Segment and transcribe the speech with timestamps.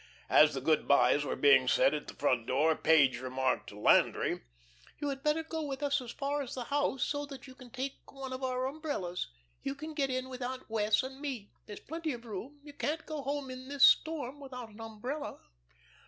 [0.31, 4.41] As the good bys were being said at the front door Page remarked to Landry:
[4.97, 7.69] "You had better go with us as far as the house, so that you can
[7.69, 9.27] take one of our umbrellas.
[9.61, 11.51] You can get in with Aunt Wess' and me.
[11.67, 12.59] There's plenty of room.
[12.63, 15.39] You can't go home in this storm without an umbrella."